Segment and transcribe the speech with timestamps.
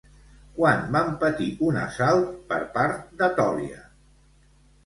[0.53, 3.87] Quan van patir un assalt per part d'Etòlia?